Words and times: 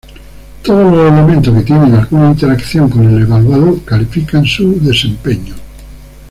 Todos 0.63 0.91
los 0.91 1.11
elementos 1.13 1.53
que 1.55 1.61
tienen 1.61 1.93
alguna 1.93 2.29
interacción 2.31 2.89
con 2.89 3.05
el 3.07 3.21
evaluado 3.21 3.77
califican 3.85 4.43
su 4.43 4.79
desempeño. 4.81 5.53